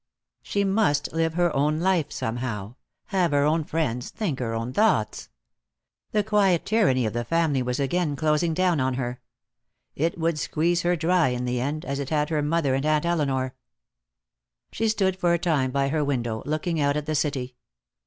[0.41, 2.73] She must live her own life, somehow;
[3.09, 5.29] have her own friends; think her own thoughts.
[6.11, 9.21] The quiet tyranny of the family was again closing down on her.
[9.95, 13.05] It would squeeze her dry, in the end, as it had her mother and Aunt
[13.05, 13.53] Elinor.
[14.71, 17.55] She stood for a time by her window, looking out at the city.